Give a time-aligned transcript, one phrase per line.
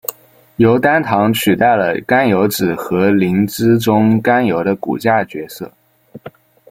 [0.55, 5.71] 由单糖取代了甘油酯和磷脂中甘油的骨架角色。